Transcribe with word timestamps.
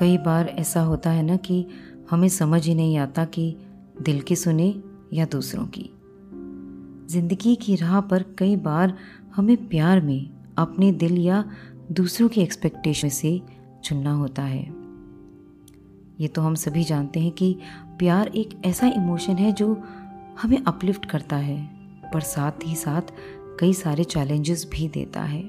कई 0.00 0.18
बार 0.18 0.48
ऐसा 0.48 0.80
होता 0.80 1.10
है 1.10 1.22
ना 1.22 1.36
कि 1.36 1.66
हमें 2.10 2.28
समझ 2.28 2.66
ही 2.66 2.74
नहीं 2.74 2.96
आता 2.98 3.24
कि 3.24 3.56
दिल 4.02 4.20
की 4.20 4.36
सुने 4.36 4.82
या 5.12 5.24
दूसरों 5.24 5.66
की। 5.66 5.90
ज़िंदगी 7.10 7.56
की 7.56 7.76
राह 7.76 8.00
पर 8.00 8.22
कई 8.38 8.56
बार 8.56 8.96
हमें 9.36 9.68
प्यार 9.68 10.00
में 10.00 10.30
अपने 10.58 10.92
दिल 10.92 11.18
या 11.18 11.44
दूसरों 11.92 12.28
की 12.28 12.40
एक्सपेक्टेशन 12.40 13.08
से 13.08 13.42
चुनना 13.84 14.12
होता 14.12 14.42
है। 14.42 14.62
ये 16.20 16.28
तो 16.28 16.42
हम 16.42 16.54
सभी 16.54 16.84
जानते 16.84 17.20
हैं 17.20 17.32
कि 17.32 17.56
प्यार 17.98 18.28
एक 18.28 18.58
ऐसा 18.64 18.86
इमोशन 18.86 19.32
है 19.32 19.52
जो 19.52 19.82
हमें 20.42 20.62
अपलिफ्ट 20.64 21.06
करता 21.06 21.36
है, 21.36 21.70
पर 22.14 22.20
साथ 22.20 22.66
ही 22.66 22.74
साथ 22.74 23.12
कई 23.60 23.72
सारे 23.72 24.04
चैलेंजेस 24.04 24.68
भी 24.72 24.88
देता 24.88 25.22
है। 25.22 25.42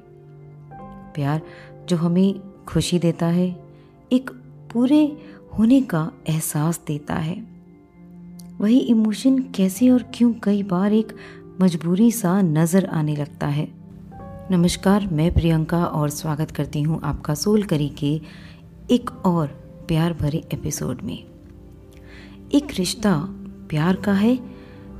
प्यार 1.16 1.42
जो 1.90 1.98
हमें 1.98 2.42
खुशी 2.66 3.00
देता 3.00 3.26
है, 3.26 3.72
एक 4.14 4.41
पूरे 4.74 5.18
होने 5.60 5.82
का 5.82 6.12
एहसास 6.30 6.82
देता 6.88 7.16
है। 7.16 7.48
वही 8.60 8.80
इमोशन 8.80 9.40
कैसे 9.40 9.90
और 9.90 10.04
क्यों 10.14 10.34
कई 10.34 10.64
बार 10.64 10.94
एक 10.94 11.16
मजबूरी 11.62 12.12
सा 12.12 12.42
नज़र 12.42 12.86
आने 12.86 13.16
लगता 13.16 13.48
है। 13.48 13.68
नमस्कार, 14.52 15.08
मैं 15.08 15.34
प्रियंका 15.34 15.86
और 15.86 16.10
स्वागत 16.10 16.52
करती 16.52 16.82
हूँ 16.82 17.02
आपका 17.04 17.34
सोल 17.34 17.64
करी 17.64 17.90
के 17.90 18.22
एक 18.92 19.12
और 19.26 19.48
प्यार 19.88 20.14
भरे 20.14 20.44
एपिसोड 20.54 21.02
में। 21.02 21.18
एक 22.54 22.68
रिश्ता 22.78 23.18
प्यार 23.70 23.96
का 23.96 24.14
है 24.14 24.40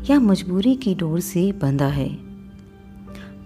या 0.10 0.20
मजबूरी 0.20 0.76
की 0.76 0.96
डोर 0.96 1.20
से 1.20 1.52
बंधा 1.52 1.88
है? 1.88 2.10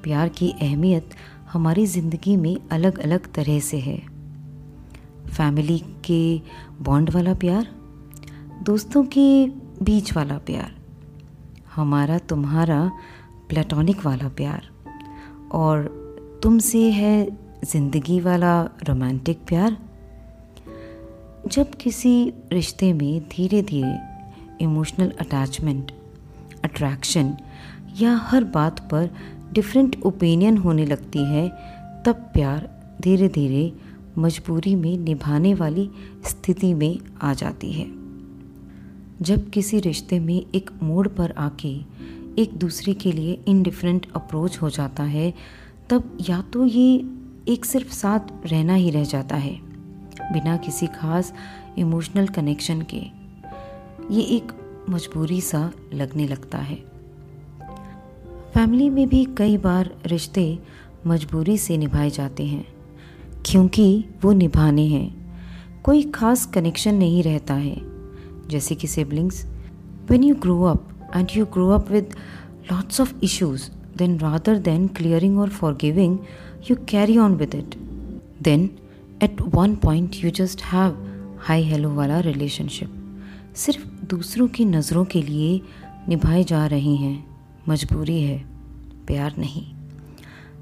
प्यार 0.02 0.30
की 0.30 0.52
अहमियत 0.52 1.10
हमारी 1.54 1.86
ज़िंदगी 1.86 2.36
में 2.36 2.58
अलग 2.72 3.00
अलग 3.00 3.34
तरह 3.34 3.60
से 3.60 3.80
है। 3.80 4.15
फैमिली 5.28 5.78
के 6.06 6.42
बॉन्ड 6.82 7.10
वाला 7.10 7.34
प्यार, 7.34 7.68
दोस्तों 8.64 9.04
के 9.04 9.48
बीच 9.84 10.14
वाला 10.14 10.38
प्यार, 10.38 10.72
हमारा 11.76 12.18
तुम्हारा 12.18 12.92
प्लेटोनिक 13.50 14.06
वाला 14.06 14.30
प्यार, 14.30 14.70
और 15.52 16.40
तुमसे 16.44 16.92
है 16.92 17.26
ज़िंदगी 17.64 18.20
वाला 18.20 18.62
रोमांटिक 18.88 19.40
प्यार। 19.48 19.78
जब 21.48 21.74
किसी 21.74 22.34
रिश्ते 22.52 22.92
में 22.94 23.20
धीरे 23.30 23.62
धीरे 23.62 23.98
इमोशनल 24.62 25.12
अटैचमेंट 25.20 25.92
अट्रैक्शन 26.64 27.36
या 28.00 28.16
हर 28.24 28.44
बात 28.44 28.80
पर 28.80 29.10
डिफरेंट 29.54 29.96
ओपिनियन 30.04 30.58
होने 30.58 30.86
लगती 30.86 31.26
है, 31.26 31.48
तब 32.06 32.30
प्यार 32.34 32.70
धीरे 33.02 33.28
धीरे 33.30 33.72
मजबूरी 34.18 34.76
में 34.76 34.98
निभाने 34.98 35.54
वाली 35.54 35.90
स्थिति 36.26 36.74
में 36.74 37.00
आ 37.22 37.34
जाती 37.34 37.74
है। 37.74 37.88
जब 39.22 39.50
किसी 39.50 39.80
रिश्ते 39.80 40.20
में 40.20 40.46
एक 40.56 40.72
मोड़ 40.84 41.08
पर 41.08 41.32
आके 41.32 41.78
एक 42.42 42.54
दूसरे 42.54 42.94
के 42.94 43.12
लिए 43.12 43.42
इनडिफरेंट 43.48 44.08
अप्रोच 44.16 44.58
हो 44.62 44.70
जाता 44.70 45.04
है, 45.04 45.34
तब 45.90 46.18
या 46.30 46.42
तो 46.42 46.66
ये 46.66 47.06
एक 47.48 47.66
सिर्फ़ 47.66 47.94
साथ 47.94 48.20
रहना 48.46 48.74
ही 48.74 48.90
रह 48.90 49.04
जाता 49.04 49.36
है, 49.36 49.60
बिना 50.34 50.58
किसी 50.58 50.88
खास 50.88 51.34
इमोशनल 51.78 52.28
कनेक्शन 52.28 52.82
के। 52.82 53.04
ये 54.12 54.22
एक 54.22 54.52
मजबूरी 54.90 55.42
सा 55.42 55.72
लगने 55.94 56.28
लगता 56.28 56.58
है। 56.58 56.76
फैमिली 58.54 58.90
में 58.90 59.10
भी 59.10 59.26
कई 59.26 59.58
बार 59.58 59.96
रिश्ते 60.06 60.60
मजबूरी 61.08 61.58
से 61.58 61.78
निभाए 61.78 62.10
जाते 62.10 62.46
हैं। 62.46 62.75
क्योंकि 63.46 64.06
वो 64.22 64.32
निभाने 64.32 64.88
हैं। 64.88 65.26
कोई 65.84 66.04
खास 66.04 66.46
कनेक्शन 66.46 66.96
नहीं 66.96 67.24
रहता 67.24 67.54
है। 67.54 67.82
जैसे 68.48 68.76
कि 68.76 68.88
siblings 68.88 69.46
when 70.12 70.24
you 70.24 70.36
grow 70.36 70.64
up 70.64 70.90
and 71.16 71.28
you 71.36 71.46
grow 71.46 71.70
up 71.70 71.92
with 71.92 72.10
lots 72.72 73.02
of 73.02 73.14
issues 73.24 73.70
then 73.98 74.20
rather 74.20 74.58
than 74.58 74.88
clearing 74.88 75.40
और 75.40 75.50
forgiving 75.74 76.20
you 76.72 76.78
carry 76.90 77.18
on 77.18 77.36
with 77.36 77.56
it 77.56 77.76
then 78.42 78.70
at 79.24 79.42
one 79.42 79.76
point 79.76 80.12
you 80.16 80.32
just 80.32 80.62
have 80.62 81.12
hi 81.40 81.64
hello 81.64 81.94
वाला 81.94 82.20
relationship 82.20 83.22
सिर्फ़ 83.56 84.06
दूसरों 84.06 84.48
की 84.48 84.66
नज़रों 84.66 85.06
के 85.06 85.22
लिए 85.22 85.62
निभाए 86.10 86.44
जा 86.44 86.66
रहे 86.66 86.96
हैं। 86.96 87.38
मजबूरी 87.70 88.22
है, 88.22 88.46
प्यार 89.08 89.34
नहीं। 89.38 89.64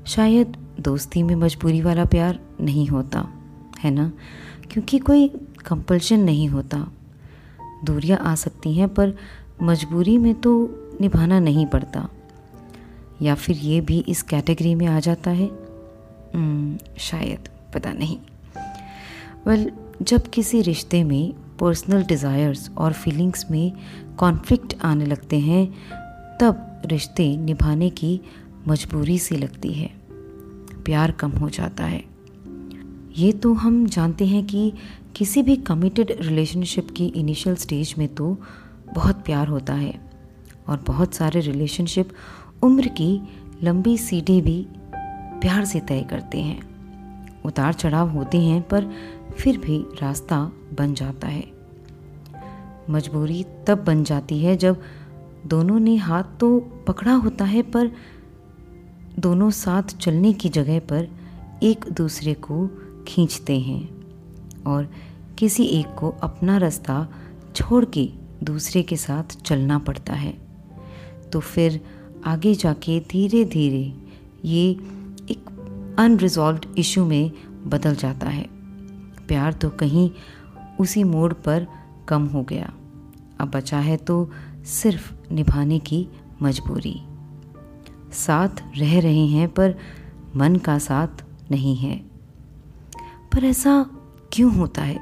शायद 0.05 0.62
दोस्ती 0.79 1.23
में 1.23 1.35
मजबूरी 1.35 1.81
वाला 1.81 2.05
प्यार 2.05 2.39
नहीं 2.61 2.87
होता 2.87 3.29
है 3.79 3.91
ना? 3.91 4.11
क्योंकि 4.71 4.99
कोई 4.99 5.27
कंपल्शन 5.65 6.19
नहीं 6.19 6.47
होता। 6.47 6.91
दूरियाँ 7.83 8.19
आ 8.19 8.35
सकती 8.35 8.73
हैं 8.73 8.89
पर 8.89 9.13
मजबूरी 9.63 10.17
में 10.17 10.35
तो 10.35 10.69
निभाना 11.01 11.39
नहीं 11.39 11.65
पड़ता। 11.65 12.09
या 13.21 13.35
फिर 13.35 13.57
ये 13.57 13.81
भी 13.81 13.99
इस 13.99 14.21
कैटेगरी 14.21 14.75
में 14.75 14.87
आ 14.87 14.99
जाता 14.99 15.31
है? 15.31 15.49
hmm, 15.49 16.99
शायद 16.99 17.49
पता 17.73 17.93
नहीं। 17.93 18.17
वेल 19.47 19.65
well, 19.65 19.77
जब 20.01 20.29
किसी 20.29 20.61
रिश्ते 20.61 21.03
में 21.03 21.33
पर्सनल 21.59 22.03
डिज़ायर्स 22.03 22.71
और 22.77 22.93
फीलिंग्स 22.93 23.51
में 23.51 23.73
कॉन्फ्लिक्ट 24.17 24.75
आने 24.83 25.05
लगते 25.05 25.39
हैं 25.39 25.73
तब 26.41 26.81
रिश्ते 26.85 27.37
निभाने 27.37 27.89
की 27.89 28.21
मजबूरी 28.67 29.19
सी 29.19 29.35
लगती 29.35 29.73
है। 29.73 30.02
प्यार 30.85 31.11
कम 31.11 31.31
हो 31.31 31.49
जाता 31.49 31.83
है। 31.83 32.03
ये 33.17 33.31
तो 33.33 33.53
हम 33.53 33.85
जानते 33.85 34.25
हैं 34.25 34.45
कि 34.45 34.71
किसी 35.15 35.43
भी 35.43 35.55
कमिटेड 35.55 36.15
रिलेशनशिप 36.21 36.87
की 36.91 37.05
इनिशियल 37.05 37.55
स्टेज 37.55 37.93
में 37.97 38.07
तो 38.15 38.37
बहुत 38.93 39.15
प्यार 39.15 39.47
होता 39.47 39.73
है 39.73 39.93
और 40.67 40.83
बहुत 40.87 41.13
सारे 41.13 41.39
रिलेशनशिप 41.39 42.09
उम्र 42.63 42.87
की 42.87 43.21
लंबी 43.63 43.97
सीढ़ी 43.97 44.41
भी 44.41 44.65
प्यार 44.95 45.65
से 45.65 45.79
तय 45.79 46.01
करते 46.09 46.41
हैं। 46.41 46.61
उतार 47.45 47.73
चढ़ाव 47.73 48.09
होते 48.09 48.41
हैं, 48.41 48.61
पर 48.61 48.89
फिर 49.37 49.57
भी 49.57 49.77
रास्ता 50.01 50.39
बन 50.77 50.93
जाता 50.93 51.27
है। 51.27 51.45
मजबूरी 52.89 53.45
तब 53.67 53.83
बन 53.83 54.03
जाती 54.03 54.39
है 54.39 54.55
जब 54.57 54.81
दोनों 55.47 55.79
ने 55.79 55.95
हाथ 55.95 56.23
तो 56.39 56.59
पकड़ा 56.87 57.13
होता 57.13 57.45
है, 57.45 57.61
पर 57.61 57.91
दोनों 59.19 59.51
साथ 59.51 59.83
चलने 59.83 60.33
की 60.33 60.49
जगह 60.49 60.79
पर 60.79 61.07
एक 61.63 61.85
दूसरे 61.91 62.33
को 62.33 62.69
खींचते 63.07 63.59
हैं 63.59 63.89
और 64.67 64.89
किसी 65.37 65.63
एक 65.63 65.87
को 65.87 66.09
अपना 66.09 66.57
रास्ता 66.57 67.09
छोड़ 67.55 67.85
के 67.85 68.09
दूसरे 68.43 68.83
के 68.83 68.97
साथ 68.97 69.23
चलना 69.23 69.79
पड़ता 69.79 70.13
है। 70.13 70.37
तो 71.33 71.39
फिर 71.39 71.81
आगे 72.25 72.55
जाके 72.55 72.99
धीरे 72.99 73.45
धीरे 73.45 73.93
ये 74.45 74.69
एक 75.29 75.49
अनरिजॉल्व 75.99 76.59
इशू 76.77 77.05
में 77.05 77.31
बदल 77.65 77.95
जाता 77.95 78.29
है। 78.29 78.47
प्यार 79.27 79.53
तो 79.53 79.69
कहीं 79.69 80.11
उसी 80.79 81.03
मोड़ 81.03 81.33
पर 81.33 81.67
कम 82.07 82.25
हो 82.25 82.43
गया। 82.43 82.73
अब 83.39 83.51
बचा 83.51 83.79
है 83.79 83.97
तो 83.97 84.31
सिर्फ़ 84.65 85.33
निभाने 85.33 85.79
की 85.79 86.07
मजबूरी। 86.41 87.01
साथ 88.13 88.77
रह 88.77 88.99
रहे 88.99 89.27
हैं, 89.27 89.49
पर 89.49 89.75
मन 90.35 90.55
का 90.55 90.77
साथ 90.77 91.07
नहीं 91.51 91.75
है। 91.75 91.97
पर 93.33 93.45
ऐसा 93.45 93.85
क्यों 94.33 94.55
होता 94.55 94.81
है? 94.81 94.99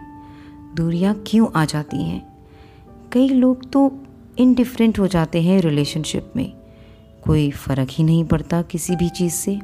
दूरियाँ 0.75 1.23
क्यों 1.27 1.47
आ 1.55 1.65
जाती 1.65 2.03
हैं? 2.03 2.45
कई 3.11 3.29
लोग 3.29 3.71
तो 3.71 3.93
इनडिफरेंट 4.37 4.99
हो 4.99 5.07
जाते 5.07 5.41
हैं 5.41 5.61
रिलेशनशिप 5.61 6.33
में। 6.35 6.53
कोई 7.25 7.51
फ़र्क 7.51 7.87
ही 7.91 8.03
नहीं 8.03 8.25
पड़ता 8.25 8.61
किसी 8.61 8.95
भी 8.95 9.09
चीज़ 9.09 9.33
से। 9.33 9.61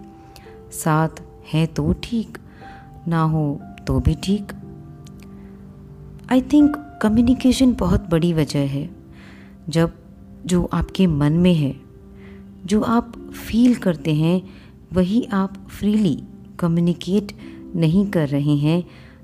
साथ 0.72 1.10
है 1.54 1.66
तो 1.66 1.96
ठीक, 2.04 2.38
ना 3.08 3.22
हो 3.22 3.62
तो 3.88 4.00
भी 4.00 4.16
ठीक। 4.16 4.52
आई 6.32 6.42
थिंक 6.42 7.00
कम्युनिकेशन 7.02 7.74
बहुत 7.74 8.10
बड़ी 8.10 8.34
वजह 8.34 8.60
है। 8.60 8.90
जब 9.70 9.94
जो 10.46 10.70
आपके 10.74 11.08
मन 11.08 11.34
में 11.34 11.54
है 11.54 11.87
जो 12.66 12.82
आप 12.82 13.18
फील 13.48 13.76
करते 13.76 14.14
हैं, 14.16 14.42
वही 14.94 15.24
आप 15.34 15.68
फ्रीली 15.70 16.24
कम्युनिकेट 16.60 17.32
नहीं 17.76 18.12
कर 18.12 18.28
रहे 18.28 18.56
हैं 18.56 18.84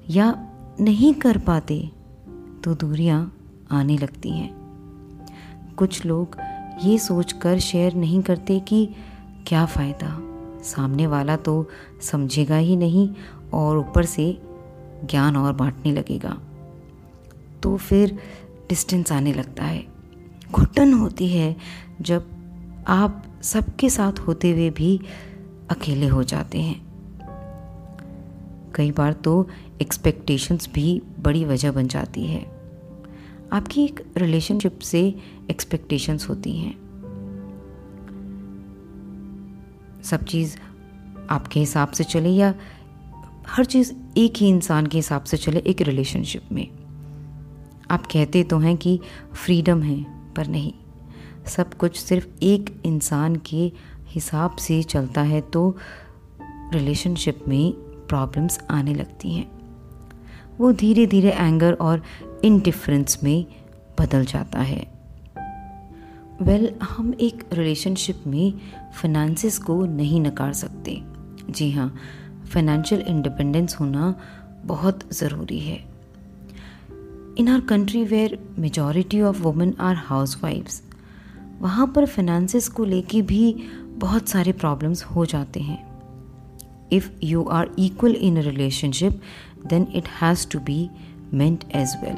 या 0.10 0.34
नहीं 0.80 1.14
कर 1.14 1.38
पाते 1.38 1.92
तो 2.64 2.74
दूरियाँ 2.76 3.38
आने 3.72 3.98
लगती 3.98 4.30
हैं। 4.30 4.54
कुछ 5.78 6.06
लोग 6.06 6.38
ये 6.84 6.98
सोचकर 6.98 7.60
शेयर 7.60 7.94
नहीं 7.94 8.22
करते 8.22 8.60
कि 8.60 8.90
क्या 9.48 9.66
फ़ायदा, 9.66 10.18
सामने 10.64 11.08
वाला 11.08 11.36
तो 11.36 11.70
समझेगा 12.02 12.58
ही 12.58 12.76
नहीं 12.76 13.10
और 13.54 13.78
ऊपर 13.78 14.06
से 14.06 14.42
ज्ञान 15.06 15.36
और 15.36 15.54
बांटने 15.54 15.92
लगेगा। 15.92 16.38
तो 17.64 17.78
फिर 17.78 18.20
डिस्टेंस 18.70 19.12
आने 19.12 19.34
लगता 19.34 19.64
है। 19.64 19.86
घुटन 20.52 20.94
होती 20.94 21.28
है 21.28 21.56
जब 22.02 22.33
आप 22.88 23.26
सबके 23.42 23.90
साथ 23.90 24.20
होते 24.20 24.52
हुए 24.52 24.70
भी 24.70 25.02
अकेले 25.70 26.08
हो 26.08 26.24
जाते 26.24 26.62
हैं। 26.62 26.94
कई 28.76 28.92
बार 28.92 29.14
तो 29.14 29.50
एक्सपेक्टेशंस 29.82 30.70
भी 30.74 31.02
बड़ी 31.20 31.46
वजह 31.46 31.72
बन 31.72 31.88
जाती 31.88 32.26
है। 32.26 32.42
आपकी 33.54 33.84
एक 33.84 34.06
रिलेशनशिप 34.18 34.80
से 34.80 35.16
एक्सपेक्टेशंस 35.52 36.30
होती 36.30 36.58
हैं। 36.58 36.84
सब 40.04 40.24
चीज़ 40.24 40.58
आपके 41.30 41.60
हिसाब 41.60 41.92
से 41.92 42.04
चले 42.04 42.30
या 42.30 42.56
हर 43.48 43.66
चीज़ 43.66 43.94
एक 44.18 44.34
ही 44.38 44.50
इंसान 44.50 44.88
के 44.88 44.98
हिसाब 44.98 45.24
से 45.24 45.38
चले 45.38 45.60
एक 45.60 45.82
रिलेशनशिप 45.82 46.44
में। 46.52 46.68
आप 47.92 48.06
कहते 48.06 48.44
तो 48.44 48.58
हैं 48.58 48.78
कि 48.78 49.00
फ्रीडम 49.34 49.82
है, 49.82 50.34
पर 50.34 50.48
नहीं। 50.48 50.74
सब 51.48 51.74
कुछ 51.74 51.98
सिर्फ़ 51.98 52.28
एक 52.44 52.82
इंसान 52.86 53.36
के 53.36 53.72
हिसाब 54.06 54.56
से 54.56 54.84
चलता 54.84 55.22
है 55.22 55.42
तो 55.42 55.78
रिलेशनशिप 56.74 57.40
में 57.48 57.74
प्रॉब्लम्स 58.08 58.60
आने 58.72 58.94
लगती 58.94 59.34
हैं। 59.34 59.52
वो 60.60 60.72
धीरे 60.72 61.06
धीरे 61.06 61.30
एंगर 61.30 61.74
और 61.74 62.04
इनडिफरेंस 62.44 63.20
में 63.24 63.46
बदल 64.00 64.26
जाता 64.26 64.60
है। 64.60 64.94
वेल 66.42 66.68
well, 66.68 66.84
हम 66.84 67.14
एक 67.22 67.44
रिलेशनशिप 67.54 68.24
में 68.28 68.54
फाइनेंसिस 69.02 69.58
को 69.58 69.86
नहीं 69.86 70.22
नकार 70.22 70.54
सकते। 70.54 71.04
जी 71.50 71.72
हाँ 71.72 71.96
फाइनेंशियल 72.54 73.02
इंडिपेंडेंस 73.02 73.76
होना 73.80 74.16
बहुत 74.66 75.00
ज़रूरी 75.14 75.60
है। 75.60 75.86
In 77.38 77.50
our 77.50 77.62
country 77.62 78.04
where 78.04 78.40
majority 78.60 79.22
of 79.22 79.42
women 79.42 79.76
are 79.80 79.96
house 79.96 80.44
वाइफ्स 80.44 80.84
वहाँ 81.62 81.88
पर 81.96 82.06
फाइनेंसिस 82.06 82.68
को 82.70 82.86
लेके 82.86 83.22
भी 83.22 83.54
बहुत 83.98 84.30
सारे 84.30 84.52
प्रॉब्लम्स 84.52 85.04
हो 85.06 85.26
जाते 85.26 85.60
हैं। 85.60 85.82
If 86.92 87.10
you 87.24 87.44
are 87.44 87.70
equal 87.80 88.16
in 88.16 88.38
relationship 88.38 89.22
then 89.68 89.88
it 89.96 90.08
has 90.22 90.48
to 90.52 90.60
be 90.60 90.90
meant 91.34 91.64
as 91.76 91.96
well 92.04 92.18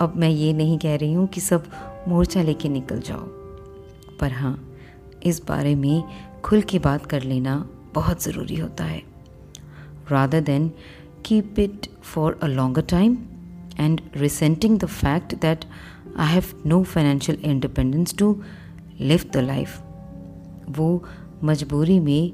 अब 0.00 0.12
मैं 0.16 0.28
ये 0.28 0.52
नहीं 0.52 0.78
कह 0.78 0.96
रही 0.96 1.12
हूँ 1.12 1.26
कि 1.26 1.40
सब 1.40 1.70
मोर्चा 2.08 2.42
लेके 2.42 2.68
निकल 2.68 3.00
जाओ। 3.00 3.26
पर 4.20 4.32
हाँ 4.32 4.58
इस 5.22 5.42
बारे 5.48 5.74
में 5.74 6.02
खुल 6.44 6.62
के 6.62 6.78
बात 6.78 7.06
कर 7.06 7.22
लेना 7.22 7.56
बहुत 7.94 8.22
ज़रूरी 8.22 8.56
होता 8.56 8.84
है। 8.84 9.02
Rather 10.10 10.40
than 10.40 10.70
keep 11.24 11.58
it 11.58 11.86
for 12.02 12.38
a 12.42 12.46
longer 12.46 12.82
time 12.82 13.16
and 13.80 14.00
resenting 14.16 14.78
the 14.78 14.84
fact 14.84 15.34
that 15.34 15.64
I 16.16 16.32
have 16.32 16.44
no 16.66 16.82
financial 16.82 17.38
independence 17.44 18.16
to 18.18 18.42
live 19.00 19.24
the 19.32 19.36
life 19.36 19.82
वो 20.70 21.04
मजबूरी 21.44 22.00
में 22.00 22.32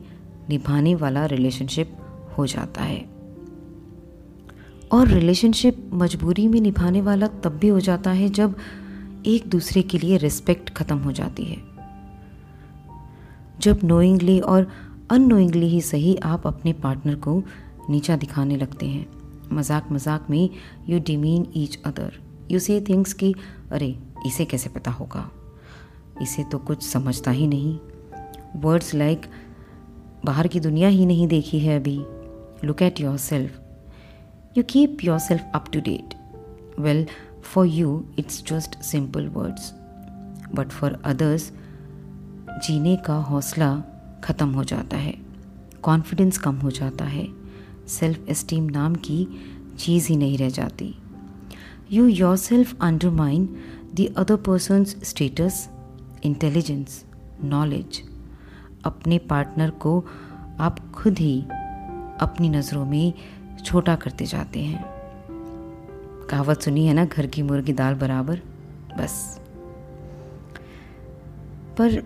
निभाने 0.49 0.95
वाला 0.95 1.27
रिलेशनशिप 1.27 1.97
हो 2.39 2.47
जाता 2.47 2.83
है। 2.83 3.05
और 4.93 5.09
रिलेशनशिप 5.09 5.91
मजबूरी 5.93 6.49
में 6.49 6.61
निभाने 6.61 7.01
वाला 7.01 7.27
तब 7.27 7.59
भी 7.59 7.69
हो 7.69 7.81
जाता 7.81 8.11
है 8.11 8.29
जब 8.29 8.57
एक 9.27 9.49
दूसरे 9.49 9.83
के 9.83 9.99
लिए 9.99 10.17
रिस्पेक्ट 10.17 10.71
ख़त्म 10.71 10.99
हो 10.99 11.13
जाती 11.13 11.45
है। 11.45 11.57
जब 13.61 13.81
नोइंगली 13.85 14.41
और 14.41 14.71
अनोइंगली 15.11 15.69
ही 15.69 15.81
सही 15.81 16.17
आप 16.17 16.47
अपने 16.47 16.73
पार्टनर 16.73 17.15
को 17.15 17.43
नीचा 17.91 18.17
दिखाने 18.17 18.57
लगते 18.57 18.87
हैं। 18.87 19.07
मज़ाक 19.53 19.93
मज़ाक 19.93 20.27
में 20.31 20.49
you 20.89 20.99
demean 21.01 21.47
each 21.57 21.79
other 21.87 22.13
you 22.51 22.59
say 22.59 22.81
things 22.81 23.13
कि 23.13 23.35
अरे 23.73 23.95
इसे 24.27 24.45
कैसे 24.45 24.69
पता 24.69 24.91
होगा? 24.91 25.31
इसे 26.23 26.45
तो 26.45 26.59
कुछ 26.59 26.83
समझता 26.83 27.31
ही 27.31 27.47
नहीं। 27.47 27.79
वर्ड्स 28.61 28.95
लाइक 28.95 29.21
like, 29.21 30.25
बाहर 30.25 30.47
की 30.47 30.61
दुनिया 30.61 30.89
ही 30.89 31.07
नहीं 31.07 31.27
देखी 31.29 31.59
है 31.59 31.79
अभी। 31.81 31.97
Look 32.65 32.83
at 32.83 33.01
yourself 33.19 33.61
you 34.57 34.65
keep 34.65 35.05
yourself 35.19 35.51
up 35.55 35.65
to 35.73 35.81
date 35.81 36.15
well 36.81 37.07
for 37.43 37.67
you 37.67 38.05
it's 38.19 38.43
just 38.47 38.81
simple 38.83 39.29
words 39.29 39.73
but 40.55 40.69
for 40.69 41.01
others 41.05 41.51
जीने 42.67 42.97
का 42.97 43.15
हौसला 43.15 43.75
ख़त्म 44.25 44.49
हो 44.49 44.65
जाता 44.65 44.97
है। 44.97 45.15
कॉन्फिडेंस 45.83 46.39
कम 46.39 46.57
हो 46.57 46.71
जाता 46.71 47.05
है। 47.05 47.27
सेल्फ 47.89 48.29
एस्टीम 48.29 48.65
नाम 48.65 48.95
की 48.95 49.29
चीज़ 49.79 50.09
ही 50.09 50.17
नहीं 50.17 50.39
रह 50.39 50.49
जाती। 50.49 50.95
You 51.93 52.07
yourself 52.37 52.77
undermine 52.81 53.57
the 53.95 54.15
other 54.17 54.37
person's 54.37 54.97
status 55.05 55.71
intelligence 56.25 57.05
knowledge 57.45 58.03
अपने 58.85 59.19
पार्टनर 59.19 59.71
को 59.71 60.05
आप 60.59 60.93
खुद 60.93 61.19
ही 61.19 61.43
अपनी 62.21 62.49
नज़रों 62.49 62.85
में 62.85 63.13
छोटा 63.65 63.97
करते 63.97 64.27
जाते 64.27 64.61
हैं। 64.61 64.85
कहावत 66.31 66.63
सुनी 66.63 66.87
है 66.87 66.95
ना, 66.95 67.05
घर 67.05 67.27
की 67.27 67.43
मुर्गी 67.43 67.73
दाल 67.73 67.95
बराबर? 67.95 68.41
बस। 68.99 69.41
पर 71.79 72.03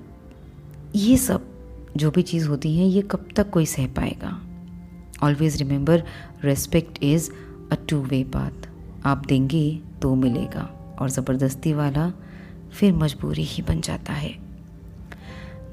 ये 0.97 1.17
सब 1.17 1.45
जो 1.97 2.11
भी 2.11 2.23
चीज़ 2.23 2.49
होती 2.49 2.77
है, 2.77 2.87
ये 2.87 3.03
कब 3.03 3.29
तक 3.37 3.51
कोई 3.51 3.67
सह 3.67 3.87
पाएगा? 3.87 4.48
Always 5.23 5.57
remember 5.57 6.03
respect 6.45 7.03
is 7.03 7.31
a 7.73 7.77
two 7.89 8.01
way 8.03 8.25
बात 8.25 8.67
आप 9.05 9.27
देंगे 9.27 9.81
तो 10.03 10.15
मिलेगा 10.15 10.97
और 11.01 11.11
ज़बरदस्ती 11.11 11.73
वाला 11.73 12.13
फिर 12.73 12.93
मजबूरी 12.93 13.43
ही 13.43 13.63
बन 13.63 13.81
जाता 13.81 14.13
है। 14.13 14.35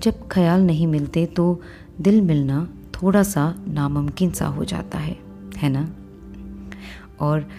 जब 0.04 0.28
ख्याल 0.28 0.62
नहीं 0.62 0.88
मिलते 0.88 1.26
तो 1.26 1.62
दिल 2.02 2.22
मिलना 2.22 2.68
थोड़ा 2.94 3.24
सा 3.24 3.54
नामुमकिन 3.68 4.32
सा 4.32 4.48
हो 4.48 4.66
जाता 4.66 4.98
है 4.98 5.18
है 5.58 5.70
ना? 5.70 5.90
और 7.20 7.50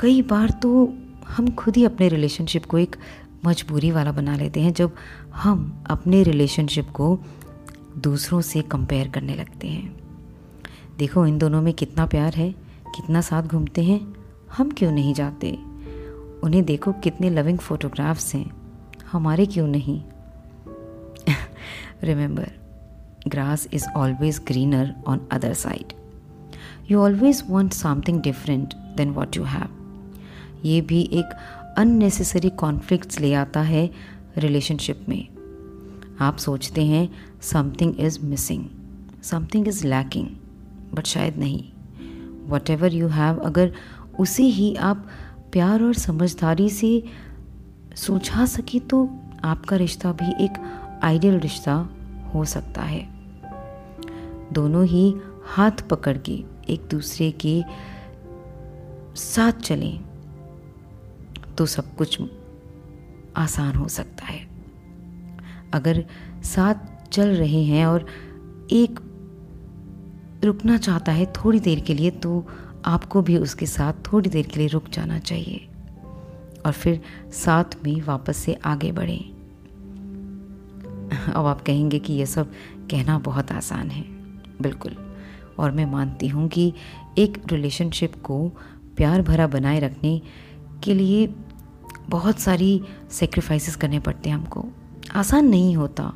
कई 0.00 0.22
बार 0.22 0.50
तो 0.50 0.94
हम 1.28 1.50
खुद 1.50 1.76
ही 1.76 1.84
अपने 1.84 2.08
रिलेशनशिप 2.08 2.64
को 2.64 2.78
एक 2.78 2.96
मजबूरी 3.46 3.90
वाला 3.90 4.12
बना 4.12 4.36
लेते 4.36 4.60
हैं 4.60 4.72
जब 4.72 4.94
हम 5.34 5.84
अपने 5.86 6.22
रिलेशनशिप 6.22 6.88
को 6.90 7.18
दूसरों 7.98 8.40
से 8.40 8.62
कंपेयर 8.62 9.08
करने 9.08 9.34
लगते 9.34 9.68
हैं। 9.68 9.97
देखो, 10.98 11.26
इन 11.26 11.38
दोनों 11.38 11.62
में 11.62 11.74
कितना 11.74 12.06
प्यार 12.06 12.34
है, 12.34 12.50
कितना 12.96 13.20
साथ 13.20 13.42
घूमते 13.42 13.84
हैं। 13.84 14.14
हम 14.56 14.70
क्यों 14.70 14.92
नहीं 14.92 15.14
जाते? 15.14 15.58
उन्हें 16.42 16.64
देखो, 16.64 16.92
कितने 16.92 17.30
लविंग 17.30 17.58
फोटोग्राफ्स 17.58 18.34
हैं। 18.34 18.50
हमारे 19.12 19.46
क्यों 19.46 19.66
नहीं? 19.66 20.02
Remember 22.02 22.50
grass 23.28 23.68
is 23.72 23.88
always 23.96 24.40
greener 24.46 24.94
on 25.06 25.20
other 25.32 25.54
side 25.54 25.92
you 26.90 26.98
always 26.98 27.42
want 27.48 27.72
something 27.72 28.20
different 28.20 28.74
than 28.74 29.10
what 29.10 29.36
you 29.36 29.42
have 29.42 29.68
ये 30.64 30.80
भी 30.80 31.02
एक 31.12 31.26
अननेसेसरी 31.78 32.50
कॉन्फ्लिक्ट्स 32.50 33.20
ले 33.20 33.34
आता 33.34 33.60
है 33.60 33.90
रिलेशनशिप 34.36 35.06
में। 35.08 35.28
आप 36.20 36.36
सोचते 36.36 36.84
हैं 36.86 37.08
something 37.42 38.00
is 38.00 38.20
missing 38.20 38.64
something 39.22 39.68
is 39.68 39.86
lacking 39.86 40.26
but 40.94 41.06
शायद 41.06 41.36
नहीं। 41.36 41.62
वट 42.48 42.70
एवर 42.70 42.94
यू 42.94 43.08
हैव 43.08 43.38
अगर 43.38 43.72
उसे 44.18 44.42
ही 44.42 44.74
आप 44.74 45.06
प्यार 45.52 45.82
और 45.82 45.94
समझदारी 45.94 46.68
से 46.70 47.02
सोचा 47.96 48.44
सके 48.46 48.80
तो 48.80 49.08
आपका 49.44 49.76
रिश्ता 49.76 50.12
भी 50.12 50.44
एक 50.44 50.58
आइडियल 51.02 51.38
रिश्ता 51.38 51.74
हो 52.34 52.44
सकता 52.44 52.82
है। 52.82 53.06
दोनों 54.52 54.84
ही 54.86 55.14
हाथ 55.46 55.88
पकड़ 55.90 56.16
के 56.18 56.32
एक 56.68 56.88
दूसरे 56.90 57.30
के 57.44 57.62
साथ 59.14 59.52
चलें 59.52 60.00
तो 61.58 61.66
सब 61.66 61.94
कुछ 61.96 62.20
आसान 63.36 63.74
हो 63.74 63.88
सकता 63.88 64.26
है। 64.26 64.46
अगर 65.72 66.04
साथ 66.44 67.08
चल 67.12 67.28
रहे 67.28 67.62
हैं 67.64 67.86
और 67.86 68.06
एक 68.72 69.00
रुकना 70.44 70.76
चाहता 70.78 71.12
है 71.12 71.26
थोड़ी 71.26 71.60
देर 71.60 71.80
के 71.80 71.94
लिए 71.94 72.10
तो 72.10 72.46
आपको 72.84 73.22
भी 73.22 73.36
उसके 73.36 73.66
साथ 73.66 73.92
थोड़ी 73.92 74.30
देर 74.30 74.46
के 74.46 74.58
लिए 74.58 74.68
रुक 74.68 74.88
जाना 74.88 75.18
चाहिए। 75.18 75.68
और 76.66 76.72
फिर 76.72 77.00
साथ 77.32 77.64
में 77.84 78.02
वापस 78.02 78.36
से 78.36 78.54
आगे 78.54 78.92
बढ़ें। 78.92 79.38
अब 81.32 81.46
आप 81.46 81.62
कहेंगे 81.62 81.98
कि 81.98 82.12
यह 82.12 82.24
सब 82.24 82.52
कहना 82.90 83.18
बहुत 83.18 83.52
आसान 83.52 83.90
है। 83.90 84.02
बिल्कुल। 84.62 84.96
और 85.58 85.70
मैं 85.70 85.86
मानती 85.86 86.28
हूँ 86.28 86.48
कि 86.48 86.72
एक 87.18 87.52
रिलेशनशिप 87.52 88.22
को 88.22 88.48
प्यार 88.96 89.22
भरा 89.22 89.46
बनाए 89.46 89.80
रखने 89.80 90.22
के 90.84 90.94
लिए 90.94 91.34
बहुत 92.08 92.38
सारी 92.38 92.82
सेक्रीफाइसेस 93.10 93.76
करने 93.76 93.98
पड़ते 93.98 94.30
हैं 94.30 94.36
हमको। 94.36 94.64
आसान 95.14 95.48
नहीं 95.48 95.76
होता। 95.76 96.12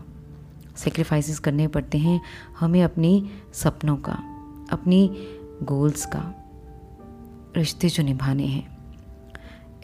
सेक्रीफाइसेस 0.77 1.39
करने 1.39 1.67
पड़ते 1.69 1.99
हैं 1.99 2.21
हमें 2.61 2.83
अपने 2.83 3.23
सपनों 3.55 3.97
का, 3.97 4.13
अपनी 4.71 5.11
गोल्स 5.63 6.07
का 6.07 6.35
रिश्ते 7.57 7.89
जो 7.89 8.03
निभाने 8.03 8.47
हैं। 8.47 8.79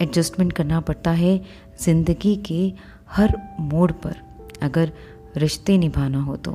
एडजस्टमेंट 0.01 0.53
करना 0.53 0.79
पड़ता 0.79 1.11
है 1.11 1.37
ज़िंदगी 1.81 2.35
के 2.35 2.73
हर 3.09 3.37
मोड़ 3.59 3.91
पर, 3.91 4.15
अगर 4.61 4.91
रिश्ते 5.37 5.77
निभाना 5.77 6.21
हो 6.21 6.35
तो। 6.35 6.51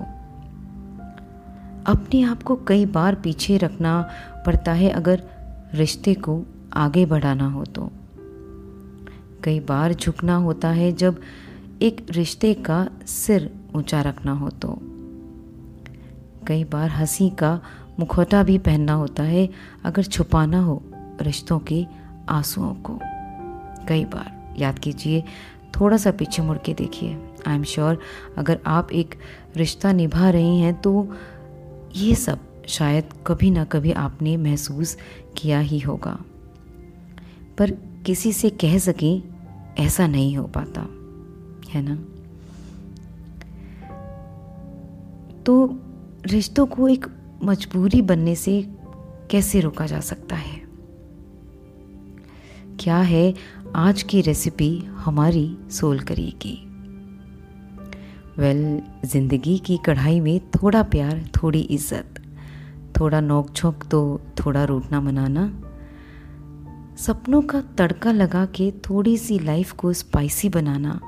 अपने 1.87 2.23
आप 2.23 2.43
को 2.43 2.57
कई 2.57 2.87
बार 2.87 3.15
पीछे 3.15 3.57
रखना 3.57 4.11
पड़ता 4.47 4.73
है 4.73 4.91
अगर 4.91 5.23
रिश्ते 5.75 6.15
को 6.15 6.43
आगे 6.73 7.07
बढ़ाना 7.07 7.49
हो 7.49 7.65
तो। 7.65 7.91
कई 9.45 9.61
बार 9.61 9.95
झुकना 9.95 10.37
होता 10.37 10.69
है 10.69 10.93
जब 10.93 11.21
एक 11.83 12.07
रिश्ते 12.11 12.55
का 12.55 12.89
सिर 13.07 13.51
ऊँचा 13.77 14.01
रखना 14.01 14.33
हो 14.33 14.51
तो। 14.51 14.79
कई 16.47 16.65
बार 16.65 16.91
हँसी 16.91 17.31
का 17.31 17.61
मुखौटा 17.99 18.43
भी 18.43 18.59
पहनना 18.59 18.93
होता 18.93 19.23
है, 19.23 19.49
अगर 19.85 20.03
छुपाना 20.03 20.61
हो 20.61 20.83
रिश्तों 21.21 21.59
के 21.59 21.87
आंसुओं 22.29 22.75
को। 22.75 22.99
कई 23.89 24.05
बार, 24.05 24.55
याद 24.59 24.79
कीजिए, 24.79 25.25
थोड़ा 25.81 25.97
सा 25.97 26.11
पीछे 26.11 26.43
मुड़ 26.43 26.59
के 26.59 26.75
देखिए। 26.75 27.19
आई 27.47 27.57
एम 27.57 27.63
श्योर, 27.63 28.01
अगर 28.39 28.61
आप 28.67 28.93
एक 28.93 29.15
रिश्ता 29.57 29.93
निभा 29.93 30.31
रही 30.31 30.59
हैं 30.59 30.81
तो 30.81 31.17
ये 31.97 32.15
सब 32.15 32.39
शायद 32.67 33.05
कभी 33.27 33.51
ना 33.51 33.65
कभी 33.65 33.93
आपने 33.93 34.37
महसूस 34.37 34.97
किया 35.37 35.59
ही 35.59 35.79
होगा। 35.79 36.19
पर 37.59 37.71
किसी 38.07 38.33
से 38.33 38.51
कह 38.51 38.79
सकें, 38.79 39.23
ऐसा 39.79 40.07
नहीं 40.07 40.37
हो 40.37 40.45
पाता, 40.45 40.81
है 41.71 41.83
ना? 41.83 42.14
तो 45.47 45.81
रिश्तों 46.27 46.67
को 46.67 46.89
एक 46.89 47.07
मजबूरी 47.45 48.03
बनने 48.03 48.35
से 48.35 48.75
कैसे 49.31 49.61
रोका 49.61 49.87
जा 49.87 50.01
सकता 50.01 50.37
है? 50.37 50.63
क्या 52.81 52.97
है 52.97 53.35
आज 53.75 54.03
की 54.03 54.21
रेसिपी 54.21 54.79
हमारी 54.79 55.59
सोल 55.71 56.01
करेगी? 56.01 56.61
वेल 58.39 58.81
well, 58.81 59.07
ज़िंदगी 59.07 59.59
की 59.59 59.77
कढ़ाई 59.77 60.21
में 60.21 60.41
थोड़ा 60.41 60.83
प्यार 60.83 61.31
थोड़ी 61.43 61.61
इज़्ज़त 61.61 62.15
थोड़ा 63.01 63.21
नोक 63.21 63.53
झोंक 63.53 63.85
तो 63.91 64.21
थोड़ा 64.41 64.65
रूटना 64.65 65.01
मनाना 65.01 65.63
सपनों 66.97 67.43
का 67.43 67.61
तड़का 67.61 68.13
लगा 68.13 68.47
के 68.47 68.71
थोड़ी 68.71 69.19
सी 69.19 69.39
लाइफ 69.39 69.73
को 69.73 69.93
स्पाइसी 69.93 70.49
बनाना 70.49 71.01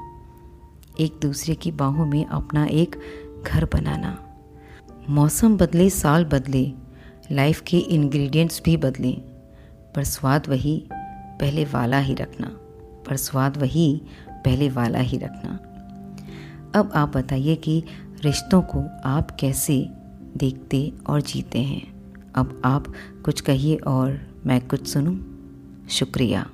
एक 1.01 1.19
दूसरे 1.23 1.55
की 1.55 1.73
बाहों 1.73 2.07
में 2.07 2.27
अपना 2.27 2.67
एक 2.67 2.97
घर 3.47 3.65
बनाना। 3.65 4.26
मौसम 5.09 5.57
बदले, 5.57 5.91
साल 5.91 6.25
बदले 6.25 6.73
लाइफ 7.33 7.61
के 7.61 7.79
इंग्रेडिएंट्स 7.79 8.63
भी 8.65 8.77
बदले। 8.77 9.13
पर 9.95 10.05
स्वाद 10.05 10.47
वही, 10.49 10.89
पहले 11.41 11.65
वाला 11.65 11.99
ही 11.99 12.15
रखना। 12.15 12.47
पर 13.09 13.17
स्वाद 13.17 13.57
वही, 13.57 14.01
पहले 14.31 14.69
वाला 14.69 14.99
ही 14.99 15.19
रखना। 15.19 15.51
अब 16.79 16.93
आप 16.95 17.17
बताइए 17.17 17.55
कि 17.55 17.85
रिश्तों 18.25 18.63
को 18.63 19.03
आप 19.05 19.31
कैसे 19.31 19.89
देखते 20.37 20.93
और 21.07 21.23
जीते 21.23 21.59
हैं। 21.59 22.13
अब 22.35 22.63
आप 22.65 22.87
कुछ 23.25 23.41
कहिए 23.41 23.77
और 23.77 24.41
मैं 24.47 24.69
कुछ 24.69 24.87
सुनूं। 24.87 25.19
शुक्रिया। 25.89 26.51